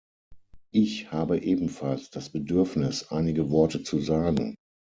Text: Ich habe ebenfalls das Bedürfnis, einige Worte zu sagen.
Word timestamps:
Ich 0.71 1.11
habe 1.11 1.37
ebenfalls 1.43 2.09
das 2.09 2.31
Bedürfnis, 2.31 3.11
einige 3.11 3.51
Worte 3.51 3.83
zu 3.83 3.99
sagen. 3.99 4.55